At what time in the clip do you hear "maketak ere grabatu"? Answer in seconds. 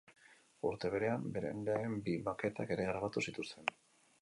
2.29-3.25